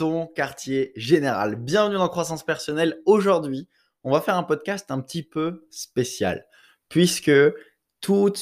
[0.00, 1.56] ton quartier général.
[1.56, 3.02] Bienvenue dans Croissance Personnelle.
[3.04, 3.68] Aujourd'hui,
[4.02, 6.46] on va faire un podcast un petit peu spécial,
[6.88, 7.30] puisque
[8.00, 8.32] tout,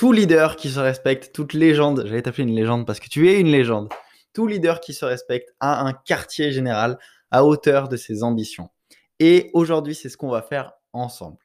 [0.00, 3.48] leader qui se respecte, toute légende, j'allais t'appeler une légende parce que tu es une
[3.48, 3.92] légende,
[4.32, 6.98] tout leader qui se respecte a un quartier général
[7.30, 8.70] à hauteur de ses ambitions.
[9.18, 11.36] Et aujourd'hui, c'est ce qu'on va faire ensemble.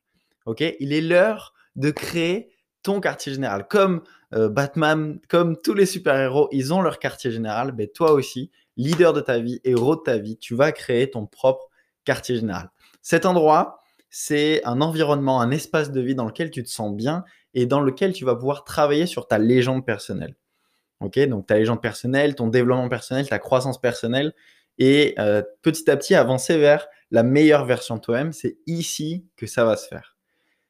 [0.45, 0.63] Ok?
[0.79, 3.67] Il est l'heure de créer ton quartier général.
[3.67, 4.03] Comme
[4.33, 9.13] euh, Batman, comme tous les super-héros, ils ont leur quartier général, mais toi aussi, leader
[9.13, 11.69] de ta vie, héros de ta vie, tu vas créer ton propre
[12.05, 12.71] quartier général.
[13.01, 17.23] Cet endroit, c'est un environnement, un espace de vie dans lequel tu te sens bien
[17.53, 20.35] et dans lequel tu vas pouvoir travailler sur ta légende personnelle.
[21.01, 24.33] Ok, donc ta légende personnelle, ton développement personnel, ta croissance personnelle
[24.77, 28.33] et euh, petit à petit avancer vers la meilleure version de toi-même.
[28.33, 30.17] C'est ici que ça va se faire.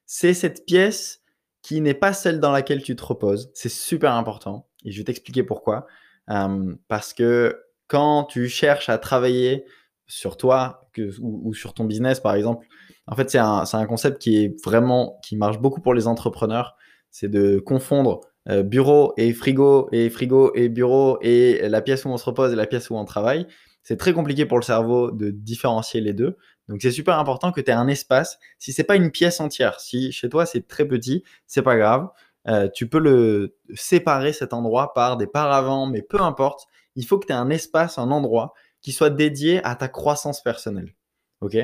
[0.06, 1.22] C'est cette pièce
[1.62, 3.52] qui n'est pas celle dans laquelle tu te reposes.
[3.54, 5.86] C'est super important et je vais t'expliquer pourquoi.
[6.30, 9.66] Euh, parce que quand tu cherches à travailler
[10.08, 10.90] sur toi
[11.22, 12.66] ou, sur ton business, par exemple,
[13.08, 16.76] en fait, c'est un, concept qui est vraiment, qui marche beaucoup pour les entrepreneurs.
[17.12, 22.10] C'est de confondre euh, bureau et frigo et frigo et bureau et la pièce où
[22.10, 23.48] on se repose et la pièce où on travaille.
[23.82, 26.38] C'est très compliqué pour le cerveau de différencier les deux.
[26.68, 28.38] Donc c'est super important que tu aies un espace.
[28.60, 32.10] Si c'est pas une pièce entière, si chez toi c'est très petit, c'est pas grave.
[32.48, 36.68] Euh, tu peux le séparer cet endroit par des paravents, mais peu importe
[37.00, 40.44] il faut que tu aies un espace, un endroit qui soit dédié à ta croissance
[40.44, 40.94] personnelle.
[41.40, 41.56] OK?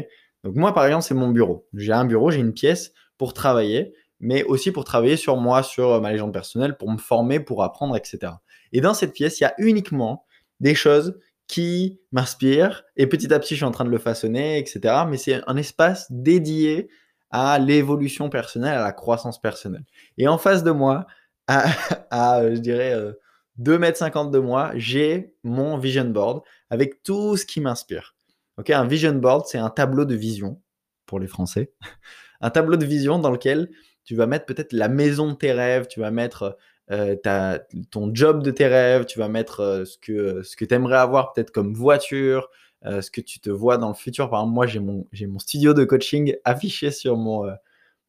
[0.45, 1.67] Donc moi, par exemple, c'est mon bureau.
[1.73, 5.99] J'ai un bureau, j'ai une pièce pour travailler, mais aussi pour travailler sur moi, sur
[5.99, 8.31] ma légende personnelle, pour me former, pour apprendre, etc.
[8.71, 10.25] Et dans cette pièce, il y a uniquement
[10.61, 14.57] des choses qui m'inspirent, et petit à petit, je suis en train de le façonner,
[14.57, 15.03] etc.
[15.09, 16.87] Mais c'est un espace dédié
[17.29, 19.83] à l'évolution personnelle, à la croissance personnelle.
[20.17, 21.05] Et en face de moi,
[21.47, 21.67] à,
[22.49, 22.93] je dirais,
[23.59, 28.15] euh, 2 mètres 50 de moi, j'ai mon vision board avec tout ce qui m'inspire.
[28.57, 30.61] Ok, un vision board, c'est un tableau de vision
[31.05, 31.71] pour les Français.
[32.41, 33.69] un tableau de vision dans lequel
[34.03, 36.57] tu vas mettre peut-être la maison de tes rêves, tu vas mettre
[36.91, 37.15] euh,
[37.89, 40.97] ton job de tes rêves, tu vas mettre euh, ce que, ce que tu aimerais
[40.97, 42.49] avoir peut-être comme voiture,
[42.85, 44.29] euh, ce que tu te vois dans le futur.
[44.29, 47.51] Par exemple, moi, j'ai mon, j'ai mon studio de coaching affiché sur mon,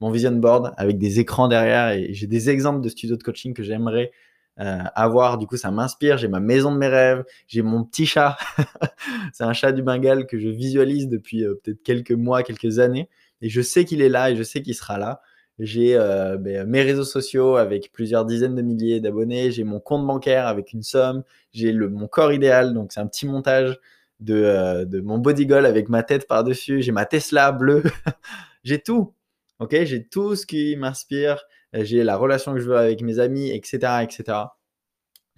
[0.00, 3.54] mon vision board avec des écrans derrière et j'ai des exemples de studios de coaching
[3.54, 4.12] que j'aimerais
[4.58, 5.36] euh, avoir.
[5.36, 6.16] Du coup, ça m'inspire.
[6.16, 7.24] J'ai ma maison de mes rêves.
[7.46, 8.38] J'ai mon petit chat.
[9.32, 13.08] c'est un chat du Bengale que je visualise depuis euh, peut-être quelques mois, quelques années.
[13.42, 15.20] Et je sais qu'il est là et je sais qu'il sera là.
[15.58, 19.50] J'ai euh, ben, mes réseaux sociaux avec plusieurs dizaines de milliers d'abonnés.
[19.50, 21.22] J'ai mon compte bancaire avec une somme.
[21.52, 22.72] J'ai mon corps idéal.
[22.72, 23.78] Donc, c'est un petit montage
[24.20, 26.80] de, de mon body goal avec ma tête par-dessus.
[26.80, 27.82] J'ai ma Tesla bleue.
[28.64, 29.12] j'ai tout.
[29.58, 31.44] Ok, j'ai tout ce qui m'inspire.
[31.76, 34.02] Euh, j'ai la relation que je veux avec mes amis, etc.
[34.02, 34.38] etc.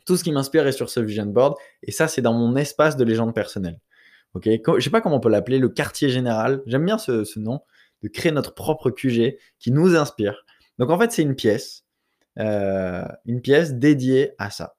[0.07, 1.55] Tout ce qui m'inspire est sur ce vision board.
[1.83, 3.79] Et ça, c'est dans mon espace de légende personnelle.
[4.35, 6.63] Ok, je sais pas comment on peut l'appeler, le quartier général.
[6.67, 7.61] J'aime bien ce, nom,
[8.03, 10.45] de créer notre propre QG qui nous inspire.
[10.79, 11.85] Donc en fait, c'est une pièce,
[12.39, 14.77] euh, une pièce dédiée à ça.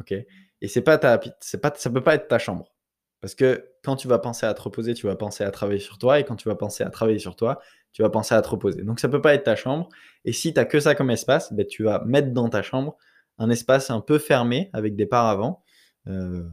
[0.00, 2.72] Ok, et c'est pas ta, c'est pas, ça peut pas être ta chambre.
[3.20, 5.98] Parce que quand tu vas penser à te reposer, tu vas penser à travailler sur
[5.98, 6.20] toi.
[6.20, 7.60] Et quand tu vas penser à travailler sur toi,
[7.92, 8.82] tu vas penser à te reposer.
[8.82, 9.88] Donc ça peut pas être ta chambre.
[10.24, 12.96] Et si tu n'as que ça comme espace, ben, tu vas mettre dans ta chambre
[13.38, 15.62] un espace un peu fermé avec des paravents.
[16.08, 16.48] Euh,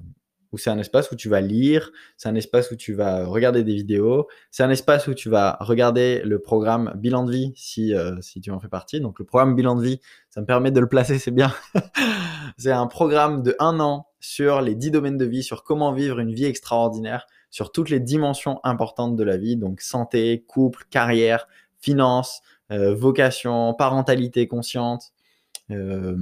[0.52, 3.64] où c'est un espace où tu vas lire, c'est un espace où tu vas regarder
[3.64, 7.94] des vidéos, c'est un espace où tu vas regarder le programme Bilan de vie si,
[7.94, 9.00] euh, si tu en fais partie.
[9.00, 11.54] Donc le programme Bilan de vie, ça me permet de le placer, c'est bien.
[12.58, 16.20] c'est un programme de un an sur les 10 domaines de vie, sur comment vivre
[16.20, 21.48] une vie extraordinaire sur toutes les dimensions importantes de la vie, donc santé, couple, carrière,
[21.80, 22.42] finance,
[22.72, 25.14] euh, vocation, parentalité consciente.
[25.72, 26.18] Euh,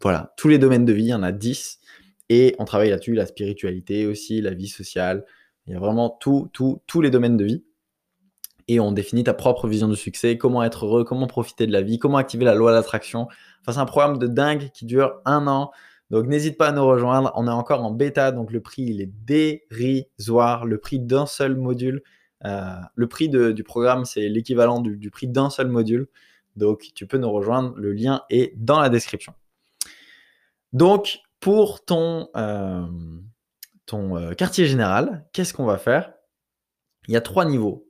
[0.00, 1.80] voilà, tous les domaines de vie, il y en a 10.
[2.28, 5.24] Et on travaille là-dessus, la spiritualité aussi, la vie sociale.
[5.66, 7.64] Il y a vraiment tout, tout, tous les domaines de vie.
[8.68, 11.82] Et on définit ta propre vision du succès, comment être heureux, comment profiter de la
[11.82, 13.28] vie, comment activer la loi de l'attraction.
[13.60, 15.72] Enfin, c'est un programme de dingue qui dure un an.
[16.12, 17.32] Donc n'hésite pas à nous rejoindre.
[17.36, 20.66] On est encore en bêta, donc le prix il est dérisoire.
[20.66, 22.02] Le prix d'un seul module.
[22.44, 26.08] Euh, le prix du programme, c'est l'équivalent du, prix d'un seul module.
[26.54, 27.72] Donc tu peux nous rejoindre.
[27.76, 29.32] Le lien est dans la description.
[30.74, 32.86] Donc pour ton, euh,
[33.94, 36.12] euh, quartier général, qu'est-ce qu'on va faire?
[37.08, 37.88] Il y a trois niveaux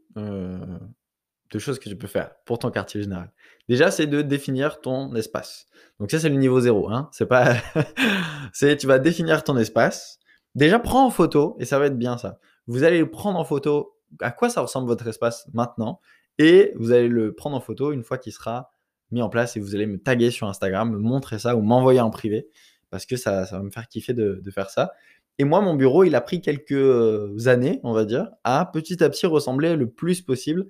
[1.53, 3.31] de choses que tu peux faire pour ton quartier général.
[3.69, 5.67] Déjà, c'est de définir ton espace.
[6.01, 6.91] Donc ça, c'est le niveau zéro.
[6.91, 7.09] Hein.
[7.13, 7.55] C'est pas,
[8.53, 10.19] c'est tu vas définir ton espace.
[10.55, 12.39] Déjà, prends en photo et ça va être bien ça.
[12.67, 16.01] Vous allez prendre en photo à quoi ça ressemble votre espace maintenant?
[16.39, 18.73] Et vous allez le prendre en photo une fois qu'il sera
[19.11, 22.01] mis en place et vous allez me taguer sur Instagram, me montrer ça ou m'envoyer
[22.01, 22.49] en privé
[22.91, 24.93] parce que ça, ça va me faire kiffer de, de, faire ça.
[25.39, 29.03] Et moi, mon bureau, il a pris quelques euh, années, on va dire, à petit
[29.03, 30.67] à petit ressembler le plus possible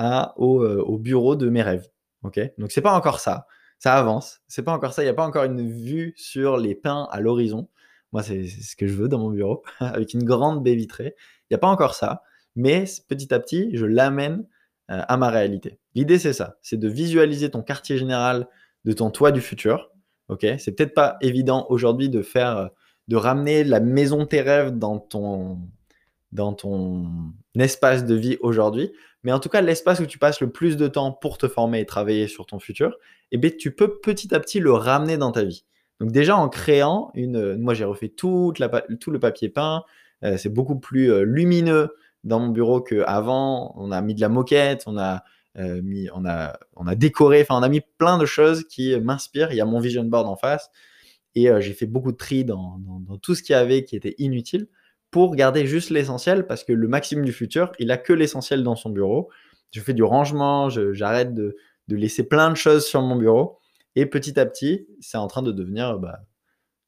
[0.00, 1.88] euh, au bureau de mes rêves.
[2.22, 2.40] Ok?
[2.58, 3.46] Donc, c'est pas encore ça.
[3.78, 4.40] Ça avance.
[4.48, 5.02] C'est pas encore ça.
[5.02, 7.68] Il n'y a pas encore une vue sur les pins à l'horizon.
[8.12, 11.14] Moi, c'est ce que je veux dans mon bureau, avec une grande baie vitrée.
[11.18, 12.22] Il n'y a pas encore ça.
[12.56, 14.46] Mais petit à petit, je l'amène
[14.90, 15.78] euh, à ma réalité.
[15.94, 18.48] L'idée, c'est ça, c'est de visualiser ton quartier général
[18.84, 19.90] de ton toit du futur.
[20.28, 22.68] Ok, c'est peut-être pas évident aujourd'hui de faire, euh,
[23.08, 25.58] de ramener la maison de tes rêves dans ton,
[26.34, 27.06] dans ton
[27.58, 28.92] espace de vie aujourd'hui,
[29.22, 31.80] mais en tout cas l'espace où tu passes le plus de temps pour te former
[31.80, 32.96] et travailler sur ton futur,
[33.32, 35.64] eh bien, tu peux petit à petit le ramener dans ta vie.
[36.00, 39.84] Donc déjà en créant une, moi j'ai refait tout le papier peint,
[40.24, 41.94] euh, c'est beaucoup plus lumineux,
[42.24, 43.74] dans mon bureau qu'avant.
[43.76, 45.22] On a mis de la moquette, on a,
[45.58, 48.98] euh, mis, on a, on a décoré, enfin, on a mis plein de choses qui
[48.98, 49.52] m'inspirent.
[49.52, 50.70] Il y a mon vision board en face.
[51.34, 53.96] Et euh, j'ai fait beaucoup de tri dans, dans, tout ce qu'il y avait qui
[53.96, 54.68] était inutile
[55.14, 58.74] pour garder juste l'essentiel parce que le Maxime du futur, il a que l'essentiel dans
[58.74, 59.30] son bureau.
[59.70, 61.56] Je fais du rangement, j'arrête de,
[61.86, 63.60] laisser plein de choses sur mon bureau.
[63.94, 66.18] Et petit à petit, c'est en train de devenir bah,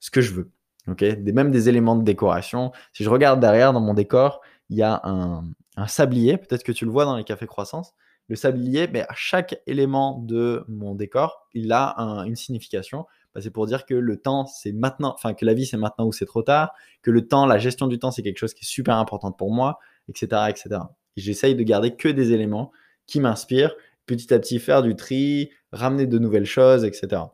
[0.00, 0.50] ce que je veux.
[0.88, 1.04] ok?
[1.04, 2.72] Des, même des éléments de décoration.
[2.92, 4.40] Si je regarde derrière dans mon décor,
[4.70, 5.44] il y a un,
[5.86, 7.94] sablier, peut-être que tu le vois dans les cafés croissance.
[8.26, 11.94] Le sablier, mais à chaque élément de mon décor, il a
[12.26, 13.06] une signification.
[13.36, 16.06] Bah, c'est pour dire que le temps, c'est maintenant, enfin que la vie, c'est maintenant
[16.06, 16.72] ou c'est trop tard,
[17.02, 19.52] que le temps, la gestion du temps, c'est quelque chose qui est super important pour
[19.52, 19.78] moi,
[20.08, 20.44] etc.
[20.48, 20.80] etc.
[21.18, 22.72] Et j'essaye de garder que des éléments
[23.06, 27.24] qui m'inspirent, petit à petit faire du tri, ramener de nouvelles choses, etc.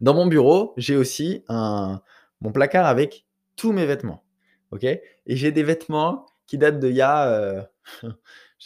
[0.00, 2.00] Dans mon bureau, j'ai aussi un,
[2.40, 3.26] mon placard avec
[3.56, 4.24] tous mes vêtements.
[4.70, 4.84] ok?
[4.84, 7.62] Et j'ai des vêtements qui date de il y a, euh,
[8.02, 8.08] je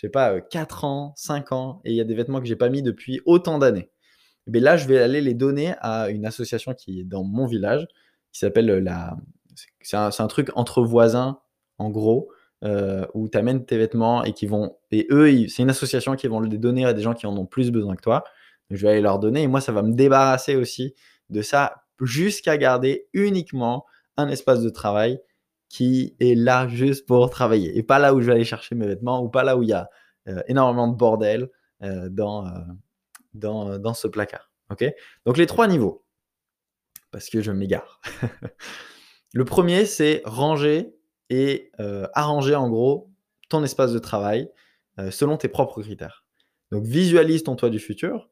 [0.01, 2.55] sais pas, 4 euh, ans, 5 ans, et il y a des vêtements que j'ai
[2.55, 3.91] pas mis depuis autant d'années.
[4.47, 7.87] Mais là, je vais aller les donner à une association qui est dans mon village,
[8.33, 9.17] qui s'appelle la.
[9.81, 11.41] C'est un, truc entre voisins,
[11.79, 12.29] en gros,
[12.65, 14.77] euh, où tu amènes tes vêtements et qui vont.
[14.91, 17.47] Et eux, c'est une association qui vont les donner à des gens qui en ont
[17.47, 18.25] plus besoin que toi.
[18.71, 20.95] je vais aller leur donner, et moi, ça va me débarrasser aussi
[21.31, 25.21] de ça, jusqu'à garder uniquement un espace de travail
[25.69, 28.87] qui est là juste pour travailler et pas là où je vais aller chercher mes
[28.87, 29.89] vêtements ou pas là où il y a
[30.29, 31.49] euh, énormément de bordel
[31.83, 32.51] euh, dans, euh,
[33.39, 34.51] dans, dans, ce placard.
[34.71, 34.85] ok?
[35.25, 36.05] Donc les trois niveaux,
[37.11, 38.01] parce que je m'égare.
[39.35, 40.95] le premier, c'est ranger
[41.31, 41.73] et
[42.15, 43.11] arranger en gros
[43.49, 44.49] ton espace de travail
[45.11, 46.25] selon tes propres critères.
[46.71, 48.29] Donc visualise ton toit du futur,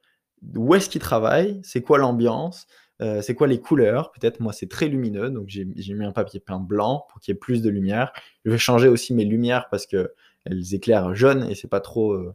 [0.57, 2.67] où est-ce qu'il travaille, c'est quoi l'ambiance,
[3.01, 4.13] euh, c'est quoi les couleurs?
[4.13, 7.37] Peut-être moi c'est très lumineux, donc j'ai mis un papier peint blanc pour qu'il y
[7.37, 8.13] ait plus de lumière.
[8.45, 10.13] Je vais changer aussi mes lumières parce que
[10.45, 12.35] elles éclairent jaune et c'est pas trop, euh,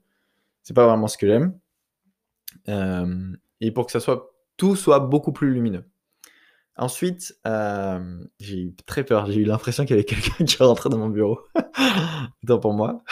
[0.64, 1.58] c'est pas vraiment ce que j'aime.
[2.68, 5.86] Euh, et pour que ça soit tout soit beaucoup plus lumineux.
[6.78, 7.38] Ensuite,
[8.40, 9.30] j'ai eu très peur.
[9.30, 11.40] J'ai eu l'impression qu'il y avait quelqu'un qui rentrait dans mon bureau.
[12.48, 13.04] Tant pour moi.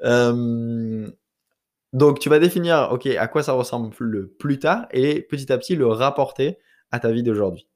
[1.92, 5.58] Donc, tu vas définir, OK, à quoi ça ressemble le plus tard et petit à
[5.58, 6.58] petit le rapporter
[6.90, 7.68] à ta vie d'aujourd'hui.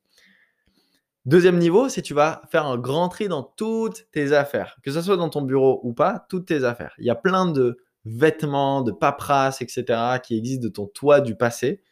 [1.27, 5.03] Deuxième niveau, c'est tu vas faire un grand tri dans toutes tes affaires, que ce
[5.03, 6.95] soit dans ton bureau ou pas, toutes tes affaires.
[6.99, 9.85] Il y a plein de vêtements, de paperasse, etc.,
[10.23, 11.83] qui existent de ton toit du passé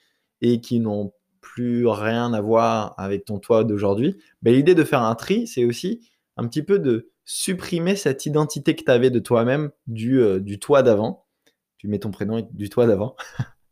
[0.40, 4.16] et qui n'ont plus rien à voir avec ton toit d'aujourd'hui.
[4.42, 8.74] Mais l'idée de faire un tri, c'est aussi un petit peu de supprimer cette identité
[8.74, 11.24] que tu avais de toi-même du, euh, du toit d'avant
[11.84, 13.14] tu mets ton prénom du toit d'avant,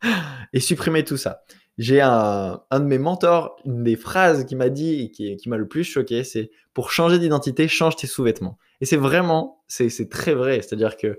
[0.53, 1.45] et supprimer tout ça.
[1.79, 5.49] J'ai un, un, de mes mentors, une des phrases qui m'a dit et qui, qui
[5.49, 8.59] m'a le plus choqué, c'est pour changer d'identité, change tes sous-vêtements.
[8.83, 10.61] Et c'est vraiment, c'est très vrai.
[10.61, 11.19] C'est-à-dire que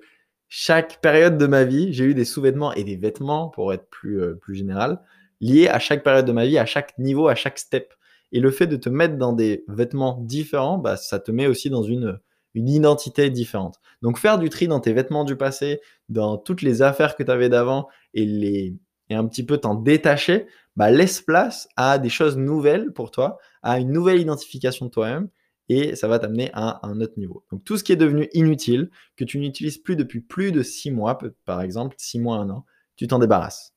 [0.56, 4.22] chaque période de ma vie, j'ai eu des sous-vêtements et des vêtements, pour être plus,
[4.22, 5.02] euh, plus général,
[5.42, 7.92] liés à chaque période de ma vie, à chaque niveau, à chaque step.
[8.32, 11.72] Et le fait de te mettre dans des vêtements différents, bah, ça te met aussi
[11.72, 12.20] dans une,
[12.54, 13.80] une identité différente.
[14.04, 17.32] Donc faire du tri dans tes vêtements du passé, dans toutes les affaires que tu
[17.32, 18.76] avais d'avant et, les,
[19.10, 20.46] et un petit peu t'en détacher,
[20.76, 25.30] bah laisse place à des choses nouvelles pour toi, à une nouvelle identification de toi-même
[25.70, 27.46] et ça va t'amener à un autre niveau.
[27.52, 30.92] Donc tout ce qui est devenu inutile, que tu n'utilises plus depuis plus de six
[30.92, 32.66] mois, par exemple, six mois, un an,
[32.96, 33.74] tu t'en débarrasses.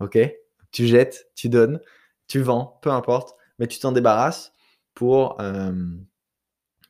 [0.00, 0.18] Ok?
[0.72, 1.80] Tu jettes, tu donnes,
[2.28, 4.52] tu vends, peu importe, mais tu t'en débarrasses
[4.94, 5.72] pour, euh,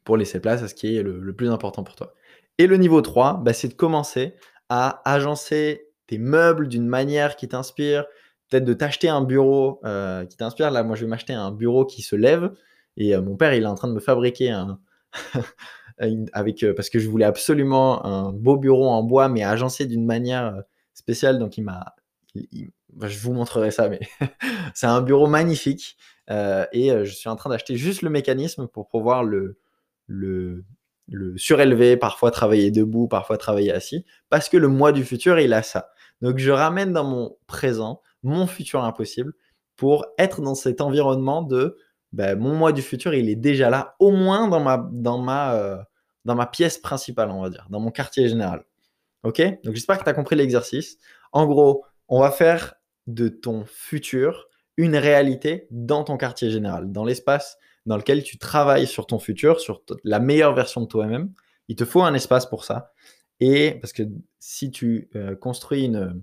[0.05, 2.15] pour laisser place à ce qui est le, plus important pour toi.
[2.59, 4.35] Et le niveau 3, bah, c'est de commencer
[4.69, 8.07] à agencer tes meubles d'une manière qui t'inspire,
[8.49, 10.71] peut-être de t'acheter un bureau euh, qui t'inspire.
[10.71, 12.53] Là, moi, je vais m'acheter un bureau qui se lève.
[12.97, 14.81] Et euh, mon père, il est en train de me fabriquer un.
[16.33, 20.05] avec, euh, parce que je voulais absolument un beau bureau en bois, mais agencé d'une
[20.05, 20.63] manière
[20.95, 21.39] spéciale.
[21.39, 21.95] Donc, il m'a.
[22.93, 24.01] Bah, je vous montrerai ça, mais
[24.75, 25.97] c'est un bureau magnifique.
[26.29, 29.59] et je suis en train d'acheter juste le mécanisme pour pouvoir le,
[30.09, 30.65] le
[31.37, 35.63] surélever, parfois travailler debout, parfois travailler assis, parce que le moi du futur, il a
[35.63, 35.91] ça.
[36.21, 39.33] Donc je ramène dans mon présent mon futur impossible
[39.77, 41.77] pour être dans cet environnement de
[42.17, 45.55] ben, mon moi du futur, il est déjà là, au moins dans ma, dans ma,
[45.55, 45.77] euh,
[46.25, 48.65] dans ma pièce principale, on va dire, dans mon quartier général.
[49.23, 49.43] Ok?
[49.65, 50.97] Donc j'espère que tu as compris l'exercice.
[51.33, 57.05] En gros, on va faire de ton futur une réalité dans ton quartier général, dans
[57.05, 61.33] l'espace dans lequel tu travailles sur ton futur, sur la meilleure version de toi-même.
[61.69, 62.93] Il te faut un espace pour ça.
[63.41, 64.05] Et parce que
[64.39, 66.23] si tu euh, construis une,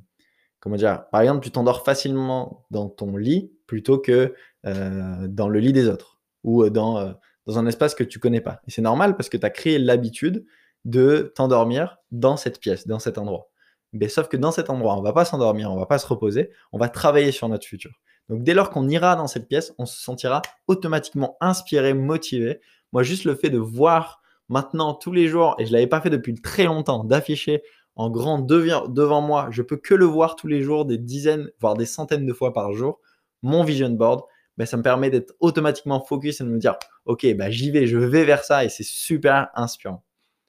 [0.59, 4.33] comment dire, par exemple, tu t'endors facilement dans ton lit plutôt que
[4.65, 7.13] euh, dans le lit des autres ou euh, dans,
[7.45, 8.61] dans un espace que tu connais pas.
[8.67, 10.45] Et c'est normal parce que tu as créé l'habitude
[10.85, 13.49] de t'endormir dans cette pièce, dans cet endroit.
[13.93, 16.49] Mais sauf que dans cet endroit, on va pas s'endormir, on va pas se reposer,
[16.71, 17.91] on va travailler sur notre futur.
[18.29, 22.59] Donc dès lors qu'on ira dans cette pièce, on se sentira automatiquement inspiré, motivé.
[22.91, 26.01] Moi, juste le fait de voir maintenant tous les jours, et je ne l'avais pas
[26.01, 27.61] fait depuis très longtemps, d'afficher
[27.95, 31.75] en grand devant moi, je peux que le voir tous les jours, des dizaines, voire
[31.75, 32.99] des centaines de fois par jour,
[33.43, 34.21] mon vision board,
[34.57, 37.87] ben, ça me permet d'être automatiquement focus et de me dire, ok, ben, j'y vais,
[37.87, 40.03] je vais vers ça, et c'est super inspirant.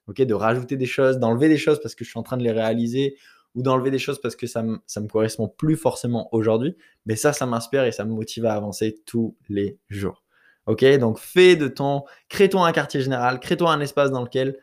[0.07, 2.43] Ok, de rajouter des choses, d'enlever des choses parce que je suis en train de
[2.43, 3.17] les réaliser,
[3.55, 6.77] ou d'enlever des choses parce que ça ne me correspond plus forcément aujourd'hui.
[7.07, 10.25] Mais ça, ça m'inspire et ça me motive à avancer tous les jours.
[10.67, 14.59] Ok, donc fais de ton, crée-toi un quartier général, crée-toi un espace dans lequel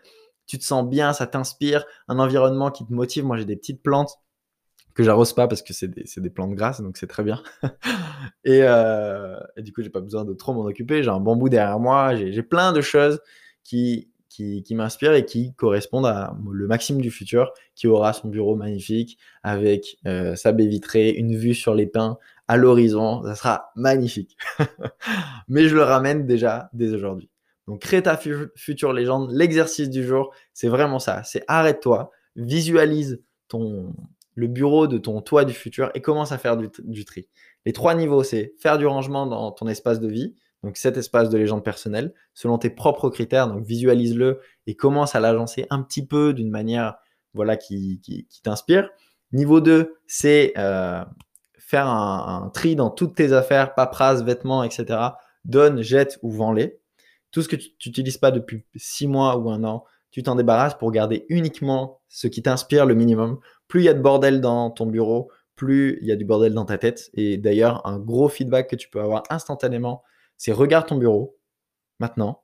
[0.47, 3.23] tu te sens bien, ça t'inspire, un environnement qui te motive.
[3.23, 4.17] Moi, j'ai des petites plantes
[4.93, 7.41] que j'arrose pas parce que c'est des, des, plantes grasses, donc c'est très bien.
[8.43, 11.03] et, euh, et, du coup, j'ai pas besoin de trop m'en occuper.
[11.03, 13.19] J'ai un bambou derrière moi, j'ai plein de choses
[13.63, 18.29] qui, qui, qui m'inspirent et qui correspondent à le Maxime du futur, qui aura son
[18.29, 22.17] bureau magnifique avec euh, sa baie vitrée, une vue sur les pins
[22.47, 23.23] à l'horizon.
[23.23, 24.37] Ça sera magnifique.
[25.47, 27.29] Mais je le ramène déjà dès aujourd'hui.
[27.67, 28.19] Donc, crée ta
[28.55, 29.31] future légende.
[29.31, 31.23] L'exercice du jour, c'est vraiment ça.
[31.23, 33.93] C'est arrête-toi, visualise ton,
[34.35, 37.27] le bureau de ton toit du futur et commence à faire du, tri.
[37.65, 41.29] Les trois niveaux, c'est faire du rangement dans ton espace de vie, donc cet espace
[41.29, 46.05] de légende personnelle, selon tes propres critères, donc visualise-le et commence à l'agencer un petit
[46.05, 46.95] peu d'une manière
[47.33, 48.89] voilà, qui, t'inspire.
[49.31, 51.03] Niveau 2, c'est euh,
[51.57, 54.99] faire un, tri dans toutes tes affaires, paperasse, vêtements, etc.
[55.45, 56.79] Donne, jette ou vends-les.
[57.31, 60.77] Tout ce que tu n'utilises pas depuis 6 mois ou un an, tu t'en débarrasses
[60.77, 63.39] pour garder uniquement ce qui t'inspire le minimum.
[63.71, 66.53] Plus il y a de bordel dans ton bureau, plus il y a du bordel
[66.53, 67.09] dans ta tête.
[67.13, 70.03] Et d'ailleurs, un gros feedback que tu peux avoir instantanément,
[70.35, 71.37] c'est regarde ton bureau.
[71.97, 72.43] Maintenant,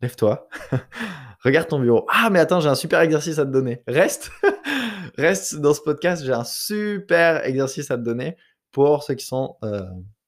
[0.00, 0.48] lève-toi.
[1.40, 2.06] regarde ton bureau.
[2.08, 3.82] Ah, mais attends, j'ai un super exercice à te donner.
[3.88, 4.30] Reste.
[5.16, 6.24] Reste dans ce podcast.
[6.24, 8.36] J'ai un super exercice à te donner
[8.70, 9.82] pour ceux qui, sont, euh,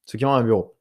[0.04, 0.76] ceux qui ont un bureau.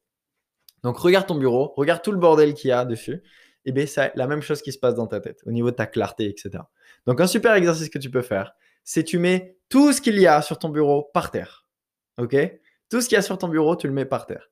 [0.82, 1.74] Donc, regarde ton bureau.
[1.78, 3.22] Regarde tout le bordel qu'il y a dessus.
[3.66, 5.76] Et bien, c'est la même chose qui se passe dans ta tête, au niveau de
[5.76, 6.64] ta clarté, etc.
[7.06, 8.56] Donc, un super exercice que tu peux faire,
[8.90, 11.68] c'est tu mets tout ce qu'il y a sur ton bureau par terre.
[12.18, 12.36] OK?
[12.90, 14.50] Tout ce qu'il y a sur ton bureau, tu le mets par terre.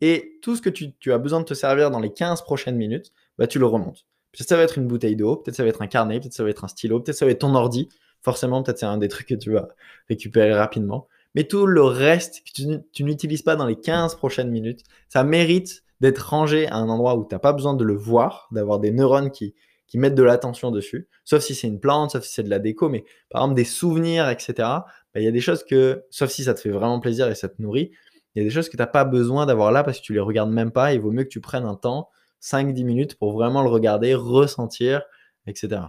[0.00, 3.12] Et tout ce que tu, as besoin de te servir dans les 15 prochaines minutes,
[3.38, 4.04] bah, tu le remontes.
[4.32, 6.42] Peut-être ça va être une bouteille d'eau, peut-être ça va être un carnet, peut-être ça
[6.42, 7.88] va être un stylo, peut-être ça va être ton ordi.
[8.22, 9.68] Forcément, peut-être c'est un des trucs que tu vas
[10.08, 11.06] récupérer rapidement.
[11.36, 15.84] Mais tout le reste que tu, n'utilises pas dans les 15 prochaines minutes, ça mérite
[16.00, 18.90] d'être rangé à un endroit où tu n'as pas besoin de le voir, d'avoir des
[18.90, 19.54] neurones qui,
[19.86, 22.58] qui mettent de l'attention dessus, sauf si c'est une plante, sauf si c'est de la
[22.58, 24.54] déco, mais par exemple des souvenirs, etc.
[24.58, 27.34] Bah, il y a des choses que, sauf si ça te fait vraiment plaisir et
[27.34, 27.92] ça te nourrit,
[28.34, 30.12] il y a des choses que tu n'as pas besoin d'avoir là parce que tu
[30.12, 30.92] les regardes même pas.
[30.92, 32.10] Il vaut mieux que tu prennes un temps,
[32.42, 35.02] 5-10 minutes, pour vraiment le regarder, ressentir,
[35.46, 35.80] etc.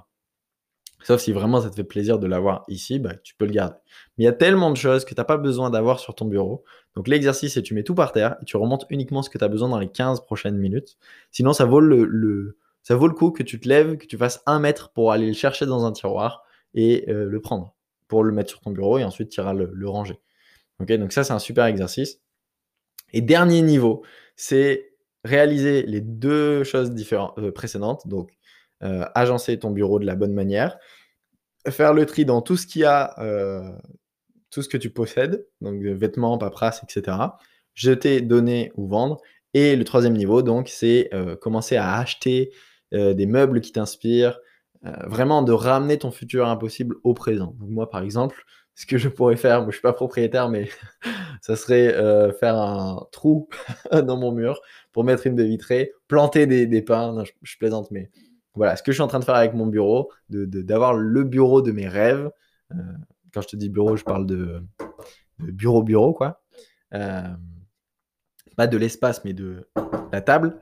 [1.03, 3.75] Sauf si vraiment ça te fait plaisir de l'avoir ici, bah, tu peux le garder.
[4.17, 6.25] Mais il y a tellement de choses que tu n'as pas besoin d'avoir sur ton
[6.25, 6.63] bureau.
[6.95, 9.43] Donc l'exercice, c'est tu mets tout par terre et tu remontes uniquement ce que tu
[9.43, 10.97] as besoin dans les 15 prochaines minutes.
[11.31, 14.41] Sinon, ça vaut le, ça vaut le coup que tu te lèves, que tu fasses
[14.45, 17.75] un mètre pour aller le chercher dans un tiroir et euh, le prendre
[18.07, 20.21] pour le mettre sur ton bureau et ensuite tu iras le, ranger.
[20.79, 22.21] Donc ça, c'est un super exercice.
[23.11, 24.05] Et dernier niveau,
[24.37, 24.93] c'est
[25.25, 28.07] réaliser les deux choses différentes, euh, précédentes.
[28.07, 28.31] Donc,
[28.83, 30.77] euh, agencer ton bureau de la bonne manière,
[31.67, 33.13] faire le tri dans tout ce qu'il y a,
[34.49, 37.17] tout ce que tu possèdes, donc vêtements, paperasse, etc.
[37.73, 39.17] Jeter, donner ou vendre.
[39.53, 41.09] Et le troisième niveau, donc, c'est
[41.41, 42.53] commencer à acheter
[42.93, 44.39] euh, des meubles qui t'inspirent,
[44.85, 47.55] euh, vraiment de ramener ton futur impossible au présent.
[47.59, 48.43] Moi, par exemple,
[48.75, 50.69] ce que je pourrais faire, moi je suis pas propriétaire, mais
[51.41, 53.49] ça serait euh, faire un trou
[53.91, 57.23] dans mon mur pour mettre une baie vitrée, planter des, des pins.
[57.41, 58.09] Je, plaisante, mais
[58.53, 61.23] voilà, ce que je suis en train de faire avec mon bureau, d'avoir de, le
[61.23, 62.29] bureau de mes rêves.
[63.33, 64.63] Quand je te dis bureau, je parle de,
[65.39, 66.41] bureau-bureau, quoi.
[66.93, 67.27] Euh,
[68.55, 69.67] pas de l'espace, mais de
[70.11, 70.59] la table.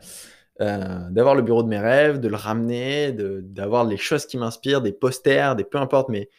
[0.59, 4.93] D'avoir le bureau de mes rêves, de le ramener, d'avoir les choses qui m'inspirent, des
[4.93, 6.29] posters, des peu importe, mais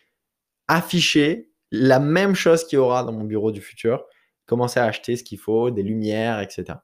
[0.69, 4.05] afficher la même chose qu'il y aura dans mon bureau du futur.
[4.47, 6.79] Commencer à acheter ce qu'il faut, des lumières, etc.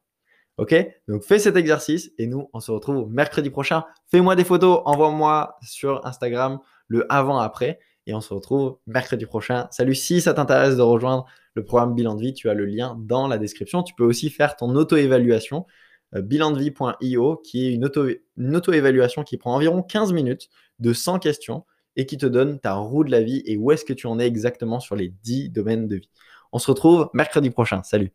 [0.58, 0.74] Ok?
[1.08, 3.84] Donc fais cet exercice et nous, on se retrouve mercredi prochain.
[4.10, 6.58] Fais-moi des photos, envoie-moi sur Instagram
[6.88, 9.68] le avant-après et on se retrouve mercredi prochain.
[9.70, 11.24] Salut, si ça t'intéresse de rejoindre
[11.54, 13.82] le programme Bilan de vie, tu as le lien dans la description.
[13.82, 15.70] Tu peux aussi faire ton auto-évaluation, euh,
[16.14, 21.64] bilandevie.io, qui est une auto-évaluation qui prend environ 15 minutes de 100 questions
[21.96, 24.18] et qui te donne ta roue de la vie et où est-ce que tu en
[24.18, 26.10] es exactement sur les 10 domaines de vie.
[26.52, 27.82] On se retrouve mercredi prochain.
[27.82, 28.12] Salut